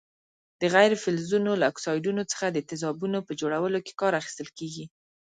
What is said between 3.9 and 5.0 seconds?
کار اخیستل کیږي.